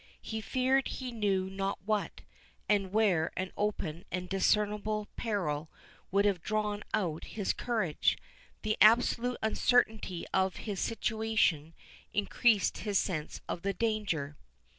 [0.19, 2.21] He feared he knew not what;
[2.67, 5.69] and where an open and discernible peril
[6.09, 8.17] would have drawn out his courage,
[8.63, 11.75] the absolute uncertainty of his situation
[12.15, 14.37] increased his sense of the danger.